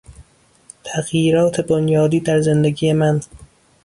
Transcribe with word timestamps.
تغییرات 0.83 1.61
بنیادی 1.61 2.19
در 2.19 2.41
زندگی 2.41 2.93
من 2.93 3.21